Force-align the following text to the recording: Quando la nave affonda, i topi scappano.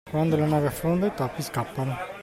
Quando 0.11 0.35
la 0.35 0.47
nave 0.47 0.65
affonda, 0.65 1.05
i 1.05 1.13
topi 1.13 1.43
scappano. 1.43 1.95